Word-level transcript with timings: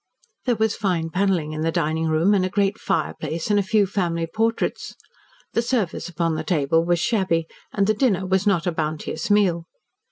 There 0.45 0.55
was 0.55 0.75
fine 0.75 1.11
panelling 1.11 1.51
in 1.53 1.61
the 1.61 1.71
dining 1.71 2.07
room 2.07 2.33
and 2.33 2.43
a 2.43 2.49
great 2.49 2.79
fireplace 2.79 3.51
and 3.51 3.59
a 3.59 3.61
few 3.61 3.85
family 3.85 4.25
portraits. 4.25 4.95
The 5.53 5.61
service 5.61 6.09
upon 6.09 6.33
the 6.33 6.43
table 6.43 6.83
was 6.83 6.97
shabby 6.99 7.45
and 7.71 7.85
the 7.85 7.93
dinner 7.93 8.25
was 8.25 8.47
not 8.47 8.65
a 8.65 8.71
bounteous 8.71 9.29
meal. 9.29 9.67